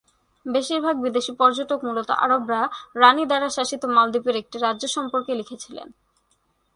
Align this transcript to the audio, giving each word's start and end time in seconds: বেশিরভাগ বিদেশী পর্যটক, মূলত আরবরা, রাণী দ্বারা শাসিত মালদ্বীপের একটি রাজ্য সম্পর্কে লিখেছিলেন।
বেশিরভাগ 0.45 0.95
বিদেশী 1.01 1.33
পর্যটক, 1.39 1.79
মূলত 1.83 2.09
আরবরা, 2.25 2.61
রাণী 2.95 3.23
দ্বারা 3.25 3.47
শাসিত 3.49 3.81
মালদ্বীপের 3.85 4.35
একটি 4.35 4.57
রাজ্য 4.57 4.83
সম্পর্কে 4.87 5.31
লিখেছিলেন। 5.35 5.87